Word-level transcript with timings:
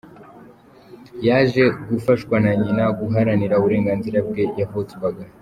Yaje 1.27 1.63
gufashwa 1.89 2.35
na 2.43 2.51
nyina 2.61 2.85
guharanira 2.99 3.57
uburenganzira 3.59 4.17
bwe 4.27 4.43
yavutswaga. 4.59 5.23